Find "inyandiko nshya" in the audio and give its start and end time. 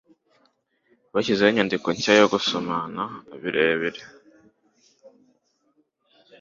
1.51-2.13